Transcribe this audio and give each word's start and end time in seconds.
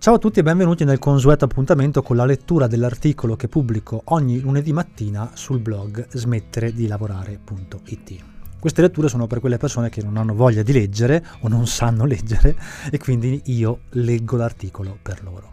Ciao 0.00 0.14
a 0.14 0.18
tutti 0.18 0.38
e 0.38 0.42
benvenuti 0.42 0.84
nel 0.84 0.98
consueto 0.98 1.44
appuntamento 1.44 2.00
con 2.00 2.16
la 2.16 2.24
lettura 2.24 2.66
dell'articolo 2.66 3.36
che 3.36 3.48
pubblico 3.48 4.00
ogni 4.06 4.40
lunedì 4.40 4.72
mattina 4.72 5.32
sul 5.34 5.60
blog 5.60 6.06
smettere 6.12 6.72
di 6.72 6.86
lavorare.it. 6.86 8.14
Queste 8.58 8.80
letture 8.80 9.08
sono 9.08 9.26
per 9.26 9.40
quelle 9.40 9.58
persone 9.58 9.90
che 9.90 10.02
non 10.02 10.16
hanno 10.16 10.32
voglia 10.32 10.62
di 10.62 10.72
leggere 10.72 11.22
o 11.40 11.48
non 11.48 11.66
sanno 11.66 12.06
leggere 12.06 12.56
e 12.90 12.96
quindi 12.96 13.42
io 13.44 13.80
leggo 13.90 14.38
l'articolo 14.38 14.96
per 15.02 15.22
loro. 15.22 15.52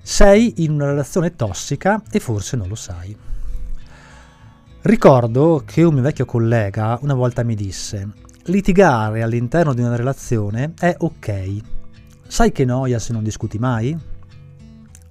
Sei 0.00 0.62
in 0.62 0.70
una 0.70 0.86
relazione 0.86 1.34
tossica 1.34 2.00
e 2.08 2.20
forse 2.20 2.56
non 2.56 2.68
lo 2.68 2.76
sai. 2.76 3.16
Ricordo 4.82 5.64
che 5.66 5.82
un 5.82 5.94
mio 5.94 6.02
vecchio 6.04 6.24
collega 6.24 6.96
una 7.02 7.14
volta 7.14 7.42
mi 7.42 7.56
disse 7.56 8.12
litigare 8.44 9.22
all'interno 9.22 9.74
di 9.74 9.80
una 9.80 9.96
relazione 9.96 10.74
è 10.78 10.94
ok, 10.96 11.62
Sai 12.30 12.52
che 12.52 12.66
noia 12.66 12.98
se 12.98 13.14
non 13.14 13.24
discuti 13.24 13.58
mai? 13.58 13.98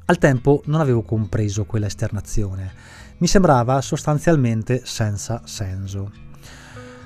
Al 0.05 0.17
tempo 0.20 0.62
non 0.66 0.80
avevo 0.80 1.02
compreso 1.02 1.66
quella 1.66 1.88
esternazione, 1.88 2.71
mi 3.17 3.25
sembrava 3.25 3.81
sostanzialmente 3.81 4.81
senza 4.85 5.41
senso. 5.44 6.11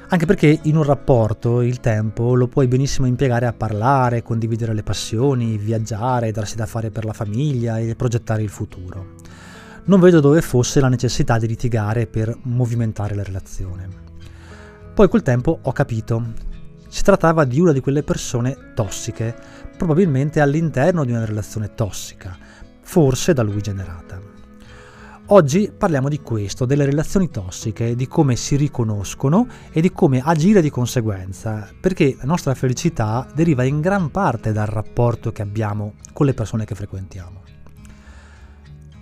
Anche 0.10 0.26
perché 0.26 0.60
in 0.64 0.76
un 0.76 0.84
rapporto 0.84 1.62
il 1.62 1.80
tempo 1.80 2.36
lo 2.36 2.50
puoi 2.50 2.68
benissimo 2.68 3.08
impiegare 3.08 3.46
a 3.46 3.54
parlare, 3.54 4.22
condividere 4.22 4.74
le 4.74 4.84
passioni, 4.84 5.58
viaggiare, 5.58 6.34
darsi 6.34 6.58
da 6.58 6.66
fare 6.66 6.92
per 6.92 7.06
la 7.06 7.14
famiglia 7.14 7.80
e 7.80 7.96
progettare 7.96 8.44
il 8.44 8.50
futuro. 8.50 9.14
Non 9.86 10.02
vedo 10.02 10.20
dove 10.20 10.42
fosse 10.42 10.82
la 10.82 10.90
necessità 10.90 11.40
di 11.40 11.48
litigare 11.48 12.06
per 12.06 12.38
movimentare 12.44 13.16
la 13.16 13.24
relazione. 13.24 13.88
Poi 14.94 15.08
col 15.08 15.24
tempo 15.24 15.58
ho 15.62 15.72
capito. 15.72 16.50
Si 16.94 17.04
trattava 17.04 17.46
di 17.46 17.62
una 17.62 17.72
di 17.72 17.80
quelle 17.80 18.04
persone 18.04 18.74
tossiche, 18.76 19.34
probabilmente 19.78 20.42
all'interno 20.42 21.06
di 21.06 21.12
una 21.12 21.24
relazione 21.24 21.74
tossica, 21.74 22.38
forse 22.82 23.32
da 23.32 23.44
lui 23.44 23.62
generata. 23.62 24.20
Oggi 25.28 25.72
parliamo 25.76 26.10
di 26.10 26.20
questo, 26.20 26.66
delle 26.66 26.84
relazioni 26.84 27.30
tossiche, 27.30 27.96
di 27.96 28.08
come 28.08 28.36
si 28.36 28.58
riconoscono 28.58 29.48
e 29.72 29.80
di 29.80 29.94
come 29.94 30.22
agire 30.22 30.62
di 30.62 30.70
conseguenza, 30.70 31.66
perché 31.80 32.14
la 32.18 32.26
nostra 32.26 32.54
felicità 32.56 33.26
deriva 33.34 33.64
in 33.64 33.80
gran 33.80 34.12
parte 34.12 34.52
dal 34.52 34.68
rapporto 34.68 35.32
che 35.32 35.42
abbiamo 35.42 35.94
con 36.12 36.26
le 36.26 36.34
persone 36.34 36.66
che 36.66 36.76
frequentiamo. 36.76 37.41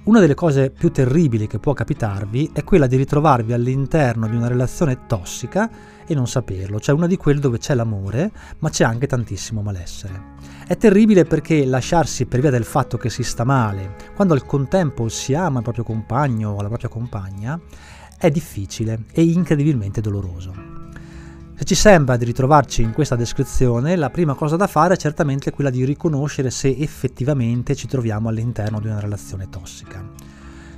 Una 0.10 0.22
delle 0.22 0.34
cose 0.34 0.72
più 0.72 0.90
terribili 0.90 1.46
che 1.46 1.60
può 1.60 1.74
capitarvi 1.74 2.50
è 2.52 2.64
quella 2.64 2.88
di 2.88 2.96
ritrovarvi 2.96 3.54
all'interno 3.54 4.28
di 4.28 4.36
una 4.36 4.48
relazione 4.48 5.06
tossica 5.06 5.70
e 6.04 6.16
non 6.16 6.28
saperlo, 6.28 6.80
cioè 6.80 6.96
una 6.96 7.06
di 7.06 7.16
quelle 7.16 7.40
dove 7.40 7.60
c'è 7.60 7.76
l'amore, 7.76 8.32
ma 8.58 8.72
c'è 8.72 8.84
anche 8.84 9.06
tantissimo 9.06 9.62
malessere. 9.62 10.38
È 10.66 10.76
terribile 10.78 11.26
perché 11.26 11.64
lasciarsi 11.64 12.26
per 12.26 12.40
via 12.40 12.50
del 12.50 12.64
fatto 12.64 12.98
che 12.98 13.12
si 13.12 13.22
sta 13.22 13.44
male, 13.44 13.98
quando 14.16 14.34
al 14.34 14.48
contempo 14.48 15.10
si 15.10 15.36
ama 15.36 15.58
il 15.58 15.64
proprio 15.64 15.84
compagno 15.84 16.54
o 16.54 16.62
la 16.64 16.70
propria 16.70 16.90
compagna, 16.90 17.60
è 18.18 18.32
difficile 18.32 19.04
e 19.12 19.22
incredibilmente 19.22 20.02
doloroso. 20.02 20.79
Se 21.60 21.66
ci 21.66 21.76
sembra 21.76 22.16
di 22.16 22.24
ritrovarci 22.24 22.82
in 22.84 22.94
questa 22.94 23.18
descrizione, 23.18 23.98
la 23.98 24.10
prima 24.10 24.34
cosa 24.34 24.56
da 24.56 24.66
fare 24.66 24.94
è 24.94 24.98
certamente 24.98 25.52
quella 25.52 25.70
di 25.70 25.84
riconoscere 25.84 26.52
se 26.52 26.74
effettivamente 26.80 27.76
ci 27.76 27.86
troviamo 27.86 28.30
all'interno 28.30 28.80
di 28.80 28.88
una 28.88 29.02
relazione 29.02 29.50
tossica. 29.50 30.02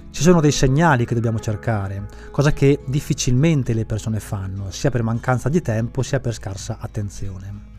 Ci 0.10 0.24
sono 0.24 0.42
dei 0.42 0.52
segnali 0.52 1.06
che 1.06 1.14
dobbiamo 1.14 1.40
cercare, 1.40 2.08
cosa 2.32 2.52
che 2.52 2.80
difficilmente 2.88 3.76
le 3.76 3.86
persone 3.86 4.20
fanno, 4.20 4.72
sia 4.72 4.90
per 4.90 5.04
mancanza 5.04 5.50
di 5.50 5.62
tempo 5.62 6.02
sia 6.02 6.20
per 6.20 6.34
scarsa 6.34 6.78
attenzione. 6.80 7.70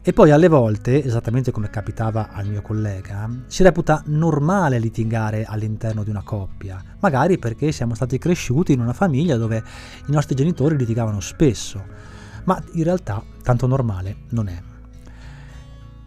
E 0.00 0.14
poi 0.14 0.30
alle 0.30 0.48
volte, 0.48 1.04
esattamente 1.04 1.50
come 1.50 1.68
capitava 1.68 2.30
al 2.32 2.46
mio 2.46 2.62
collega, 2.62 3.28
si 3.48 3.64
reputa 3.64 4.02
normale 4.06 4.78
litigare 4.78 5.44
all'interno 5.44 6.02
di 6.02 6.08
una 6.08 6.22
coppia, 6.22 6.82
magari 7.00 7.36
perché 7.36 7.70
siamo 7.70 7.94
stati 7.94 8.16
cresciuti 8.16 8.72
in 8.72 8.80
una 8.80 8.94
famiglia 8.94 9.36
dove 9.36 9.62
i 10.06 10.10
nostri 10.10 10.34
genitori 10.34 10.74
litigavano 10.78 11.20
spesso 11.20 12.15
ma 12.46 12.60
in 12.72 12.82
realtà 12.82 13.22
tanto 13.42 13.66
normale 13.66 14.16
non 14.30 14.48
è. 14.48 14.60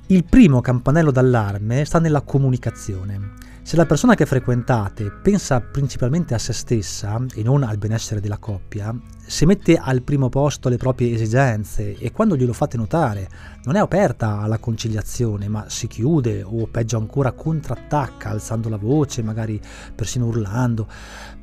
Il 0.07 0.25
primo 0.25 0.59
campanello 0.59 1.11
d'allarme 1.11 1.85
sta 1.85 1.99
nella 1.99 2.21
comunicazione. 2.21 3.37
Se 3.61 3.75
la 3.75 3.85
persona 3.85 4.15
che 4.15 4.25
frequentate 4.25 5.11
pensa 5.11 5.61
principalmente 5.61 6.33
a 6.33 6.39
se 6.39 6.53
stessa 6.53 7.23
e 7.35 7.43
non 7.43 7.61
al 7.61 7.77
benessere 7.77 8.19
della 8.19 8.39
coppia, 8.39 8.91
se 9.23 9.45
mette 9.45 9.77
al 9.77 10.01
primo 10.01 10.27
posto 10.29 10.69
le 10.69 10.77
proprie 10.77 11.13
esigenze 11.13 11.95
e 11.95 12.11
quando 12.11 12.35
glielo 12.35 12.53
fate 12.53 12.77
notare 12.77 13.29
non 13.65 13.75
è 13.75 13.79
aperta 13.79 14.39
alla 14.39 14.57
conciliazione, 14.57 15.47
ma 15.47 15.65
si 15.69 15.85
chiude 15.85 16.41
o 16.41 16.65
peggio 16.65 16.97
ancora 16.97 17.33
contrattacca 17.33 18.29
alzando 18.29 18.69
la 18.69 18.77
voce, 18.77 19.21
magari 19.21 19.61
persino 19.93 20.25
urlando, 20.25 20.87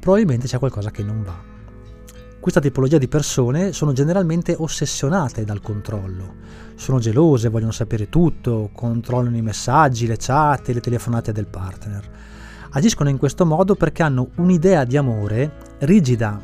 probabilmente 0.01 0.49
c'è 0.49 0.59
qualcosa 0.59 0.91
che 0.91 1.05
non 1.05 1.23
va. 1.23 1.56
Questa 2.47 2.62
tipologia 2.62 2.99
di 2.99 3.09
persone 3.09 3.73
sono 3.73 3.93
generalmente 3.93 4.55
ossessionate 4.57 5.45
dal 5.45 5.61
controllo. 5.61 6.34
Sono 6.77 7.01
gelose, 7.01 7.49
vogliono 7.49 7.73
sapere 7.73 8.09
tutto, 8.09 8.71
controllano 8.73 9.37
i 9.37 9.43
messaggi, 9.43 10.07
le 10.07 10.15
chat 10.17 10.69
le 10.69 10.79
telefonate 10.79 11.33
del 11.33 11.49
partner. 11.49 12.09
Agiscono 12.71 13.09
in 13.09 13.17
questo 13.19 13.45
modo 13.45 13.75
perché 13.75 14.05
hanno 14.05 14.29
un'idea 14.37 14.84
di 14.84 14.97
amore 14.97 15.55
rigida, 15.81 16.41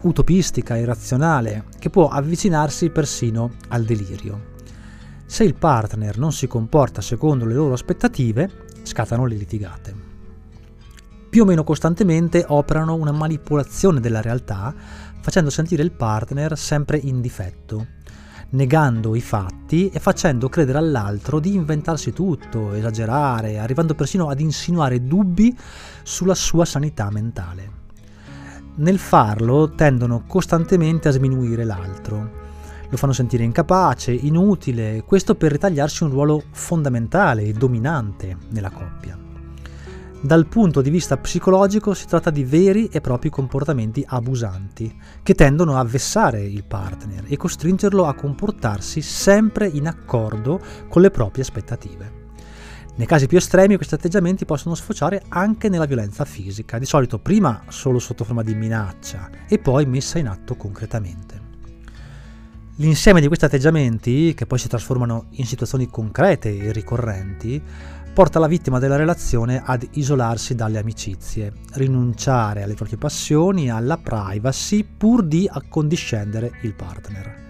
utopistica, 0.00 0.76
irrazionale, 0.76 1.66
che 1.78 1.88
può 1.88 2.08
avvicinarsi 2.08 2.90
persino 2.90 3.52
al 3.68 3.84
delirio. 3.84 4.54
Se 5.24 5.44
il 5.44 5.54
partner 5.54 6.18
non 6.18 6.32
si 6.32 6.48
comporta 6.48 7.00
secondo 7.00 7.44
le 7.44 7.54
loro 7.54 7.74
aspettative, 7.74 8.50
scattano 8.82 9.24
le 9.24 9.36
litigate. 9.36 10.12
Più 11.34 11.42
o 11.42 11.46
meno 11.46 11.64
costantemente 11.64 12.44
operano 12.46 12.94
una 12.94 13.10
manipolazione 13.10 13.98
della 13.98 14.20
realtà 14.20 14.72
facendo 15.24 15.48
sentire 15.48 15.82
il 15.82 15.90
partner 15.90 16.58
sempre 16.58 16.98
in 16.98 17.22
difetto, 17.22 17.86
negando 18.50 19.14
i 19.14 19.22
fatti 19.22 19.88
e 19.88 19.98
facendo 19.98 20.50
credere 20.50 20.76
all'altro 20.76 21.40
di 21.40 21.54
inventarsi 21.54 22.12
tutto, 22.12 22.74
esagerare, 22.74 23.58
arrivando 23.58 23.94
persino 23.94 24.28
ad 24.28 24.40
insinuare 24.40 25.02
dubbi 25.02 25.56
sulla 26.02 26.34
sua 26.34 26.66
sanità 26.66 27.08
mentale. 27.10 27.70
Nel 28.74 28.98
farlo 28.98 29.70
tendono 29.70 30.24
costantemente 30.26 31.08
a 31.08 31.12
sminuire 31.12 31.64
l'altro, 31.64 32.42
lo 32.90 32.96
fanno 32.98 33.14
sentire 33.14 33.44
incapace, 33.44 34.12
inutile, 34.12 35.04
questo 35.06 35.36
per 35.36 35.52
ritagliarsi 35.52 36.02
un 36.02 36.10
ruolo 36.10 36.42
fondamentale 36.50 37.44
e 37.44 37.54
dominante 37.54 38.36
nella 38.50 38.70
coppia. 38.70 39.23
Dal 40.24 40.46
punto 40.46 40.80
di 40.80 40.88
vista 40.88 41.18
psicologico 41.18 41.92
si 41.92 42.06
tratta 42.06 42.30
di 42.30 42.44
veri 42.44 42.88
e 42.90 43.02
propri 43.02 43.28
comportamenti 43.28 44.02
abusanti, 44.08 44.98
che 45.22 45.34
tendono 45.34 45.76
a 45.76 45.84
vessare 45.84 46.42
il 46.42 46.64
partner 46.64 47.24
e 47.26 47.36
costringerlo 47.36 48.06
a 48.06 48.14
comportarsi 48.14 49.02
sempre 49.02 49.68
in 49.68 49.86
accordo 49.86 50.58
con 50.88 51.02
le 51.02 51.10
proprie 51.10 51.42
aspettative. 51.42 52.22
Nei 52.94 53.06
casi 53.06 53.26
più 53.26 53.36
estremi 53.36 53.76
questi 53.76 53.96
atteggiamenti 53.96 54.46
possono 54.46 54.74
sfociare 54.74 55.22
anche 55.28 55.68
nella 55.68 55.84
violenza 55.84 56.24
fisica, 56.24 56.78
di 56.78 56.86
solito 56.86 57.18
prima 57.18 57.60
solo 57.68 57.98
sotto 57.98 58.24
forma 58.24 58.42
di 58.42 58.54
minaccia 58.54 59.28
e 59.46 59.58
poi 59.58 59.84
messa 59.84 60.18
in 60.18 60.28
atto 60.28 60.54
concretamente. 60.54 61.43
L'insieme 62.78 63.20
di 63.20 63.28
questi 63.28 63.44
atteggiamenti, 63.44 64.34
che 64.34 64.46
poi 64.46 64.58
si 64.58 64.66
trasformano 64.66 65.26
in 65.32 65.46
situazioni 65.46 65.88
concrete 65.88 66.56
e 66.58 66.72
ricorrenti, 66.72 67.62
porta 68.12 68.40
la 68.40 68.48
vittima 68.48 68.80
della 68.80 68.96
relazione 68.96 69.62
ad 69.64 69.86
isolarsi 69.92 70.56
dalle 70.56 70.80
amicizie, 70.80 71.52
rinunciare 71.74 72.64
alle 72.64 72.74
proprie 72.74 72.98
passioni, 72.98 73.70
alla 73.70 73.96
privacy, 73.96 74.82
pur 74.82 75.22
di 75.22 75.48
accondiscendere 75.48 76.58
il 76.62 76.74
partner. 76.74 77.42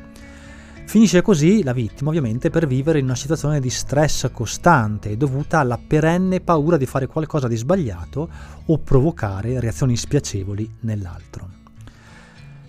Finisce 0.85 1.23
così 1.23 1.63
la 1.63 1.73
vittima 1.73 2.11
ovviamente 2.11 2.51
per 2.51 2.67
vivere 2.67 2.99
in 2.99 3.07
una 3.07 3.15
situazione 3.15 3.61
di 3.61 3.71
stress 3.71 4.29
costante 4.31 5.17
dovuta 5.17 5.59
alla 5.59 5.79
perenne 5.79 6.43
paura 6.43 6.77
di 6.77 6.85
fare 6.85 7.07
qualcosa 7.07 7.49
di 7.49 7.57
sbagliato 7.57 8.29
o 8.67 8.79
provocare 8.79 9.59
reazioni 9.59 9.97
spiacevoli 9.97 10.71
nell'altro. 10.81 11.64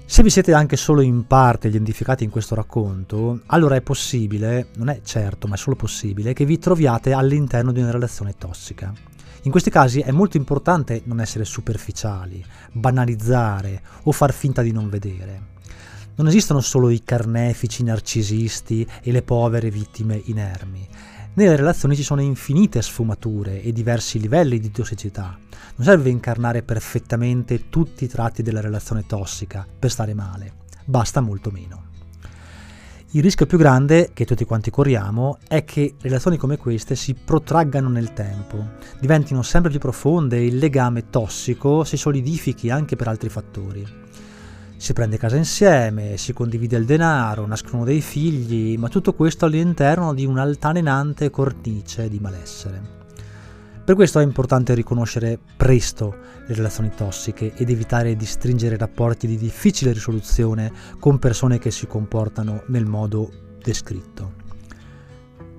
Se 0.08 0.22
vi 0.22 0.30
siete 0.30 0.54
anche 0.54 0.78
solo 0.78 1.02
in 1.02 1.26
parte 1.26 1.68
identificati 1.68 2.24
in 2.24 2.30
questo 2.30 2.54
racconto, 2.54 3.42
allora 3.48 3.76
è 3.76 3.82
possibile, 3.82 4.68
non 4.76 4.90
è 4.90 5.02
certo, 5.04 5.48
ma 5.48 5.56
è 5.56 5.58
solo 5.58 5.76
possibile, 5.76 6.34
che 6.34 6.46
vi 6.46 6.60
troviate 6.60 7.12
all'interno 7.12 7.72
di 7.72 7.82
una 7.82 7.90
relazione 7.90 8.36
tossica. 8.38 8.94
In 9.42 9.52
questi 9.52 9.72
casi 9.72 10.02
è 10.02 10.12
molto 10.12 10.38
importante 10.38 11.02
non 11.06 11.20
essere 11.20 11.44
superficiali, 11.44 12.46
banalizzare 12.72 13.82
o 14.04 14.12
far 14.12 14.32
finta 14.32 14.62
di 14.62 14.72
non 14.72 14.90
vedere. 14.90 15.54
Non 16.16 16.28
esistono 16.28 16.62
solo 16.62 16.92
i 16.92 17.04
carnefici 17.04 17.84
narcisisti 17.84 18.88
e 19.02 19.12
le 19.12 19.24
povere 19.24 19.72
vittime 19.72 20.22
inermi. 20.26 20.88
Nelle 21.38 21.58
relazioni 21.58 21.98
ci 21.98 22.04
sono 22.04 22.22
infinite 22.22 22.82
sfumature 22.82 23.62
e 23.62 23.74
diversi 23.74 24.22
livelli 24.22 24.58
di 24.58 24.72
tossicità. 24.72 25.38
Non 25.76 25.86
serve 25.86 26.10
incarnare 26.10 26.64
perfettamente 26.64 27.68
tutti 27.68 28.06
i 28.06 28.08
tratti 28.08 28.42
della 28.42 28.62
relazione 28.62 29.06
tossica 29.06 29.68
per 29.78 29.92
stare 29.92 30.14
male, 30.14 30.54
basta 30.86 31.20
molto 31.20 31.52
meno. 31.52 31.88
Il 33.12 33.22
rischio 33.22 33.46
più 33.46 33.58
grande 33.58 34.12
che 34.14 34.24
tutti 34.24 34.46
quanti 34.46 34.72
corriamo 34.72 35.40
è 35.46 35.66
che 35.66 35.96
relazioni 36.00 36.38
come 36.38 36.56
queste 36.56 36.96
si 36.96 37.14
protraggano 37.14 37.90
nel 37.90 38.14
tempo, 38.14 38.72
diventino 39.02 39.42
sempre 39.42 39.72
più 39.72 39.80
profonde 39.80 40.38
e 40.38 40.46
il 40.46 40.58
legame 40.58 41.10
tossico 41.10 41.84
si 41.84 41.98
solidifichi 41.98 42.70
anche 42.70 42.96
per 42.96 43.10
altri 43.10 43.28
fattori. 43.28 44.04
Si 44.86 44.94
prende 44.94 45.18
casa 45.18 45.36
insieme, 45.36 46.16
si 46.16 46.32
condivide 46.32 46.78
il 46.78 46.86
denaro, 46.86 47.48
nascono 47.48 47.84
dei 47.84 48.02
figli, 48.02 48.78
ma 48.78 48.88
tutto 48.88 49.16
questo 49.16 49.46
all'interno 49.46 50.14
di 50.14 50.28
un'altalenante 50.28 51.32
cornice 51.32 52.08
di 52.08 52.20
malessere. 52.20 52.84
Per 53.84 53.96
questo 53.96 54.20
è 54.20 54.24
importante 54.24 54.76
riconoscere 54.76 55.40
presto 55.58 56.16
le 56.46 56.54
relazioni 56.54 56.92
tossiche 56.96 57.56
ed 57.56 57.72
evitare 57.72 58.16
di 58.16 58.28
stringere 58.28 58.78
rapporti 58.78 59.26
di 59.26 59.38
difficile 59.38 59.92
risoluzione 59.92 60.72
con 61.00 61.18
persone 61.18 61.58
che 61.58 61.72
si 61.72 61.88
comportano 61.88 62.62
nel 62.68 62.86
modo 62.86 63.32
descritto. 63.64 64.34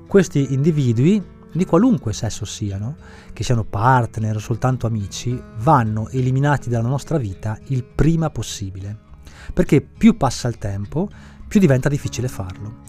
Questi 0.07 0.53
individui, 0.55 1.21
di 1.51 1.65
qualunque 1.65 2.13
sesso 2.13 2.45
siano, 2.45 2.95
che 3.33 3.43
siano 3.43 3.65
partner 3.65 4.37
o 4.37 4.39
soltanto 4.39 4.87
amici, 4.87 5.37
vanno 5.57 6.09
eliminati 6.11 6.69
dalla 6.69 6.87
nostra 6.87 7.19
vita 7.19 7.59
il 7.71 7.83
prima 7.83 8.31
possibile, 8.31 9.06
perché 9.53 9.81
più 9.81 10.17
passa 10.17 10.49
il 10.49 10.59
tempo, 10.59 11.09
più 11.47 11.61
diventa 11.61 11.89
difficile 11.89 12.29
farlo 12.29 12.85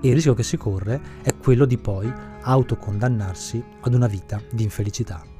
e 0.00 0.08
il 0.08 0.14
rischio 0.14 0.34
che 0.34 0.42
si 0.42 0.56
corre 0.56 1.00
è 1.22 1.34
quello 1.36 1.64
di 1.64 1.78
poi 1.78 2.12
autocondannarsi 2.42 3.62
ad 3.80 3.94
una 3.94 4.06
vita 4.06 4.40
di 4.50 4.62
infelicità. 4.62 5.33